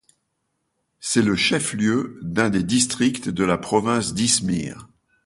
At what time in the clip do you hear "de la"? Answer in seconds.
3.29-3.59